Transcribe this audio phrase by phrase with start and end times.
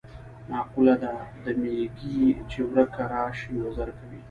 [0.49, 1.13] مقوله ده:
[1.43, 4.17] د میږي چې ورکه راشي وزر کوي.